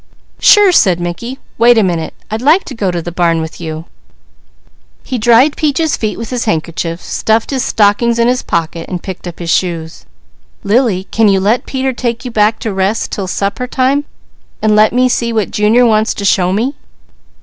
[0.39, 1.37] "Sure!" said Mickey.
[1.59, 2.15] "Wait a minute!
[2.31, 3.85] I'd like to go to the barn with you."
[5.03, 9.27] He dried Peaches' feet with his handkerchief, stuffed his stockings in his pocket, and picked
[9.27, 10.05] up his shoes.
[10.63, 14.05] "Lily, can you let Peter take you back to rest 'til supper time,
[14.63, 16.73] so I can see what Junior wants to show me?"